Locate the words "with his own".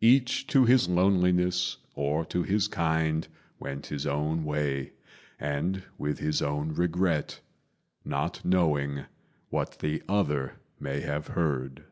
5.96-6.74